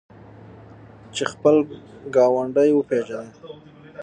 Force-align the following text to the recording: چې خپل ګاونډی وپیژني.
چې 1.15 1.23
خپل 1.33 1.55
ګاونډی 2.15 2.69
وپیژني. 2.73 3.31